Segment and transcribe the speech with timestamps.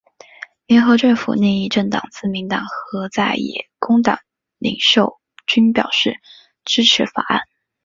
[0.65, 4.17] 联合政府另一政党自民党和在野工党
[4.57, 6.17] 领袖均表示
[6.65, 7.41] 支持法案。